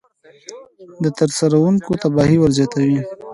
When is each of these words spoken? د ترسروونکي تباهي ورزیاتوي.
د 1.03 1.05
ترسروونکي 1.19 1.93
تباهي 2.01 2.37
ورزیاتوي. 2.39 2.99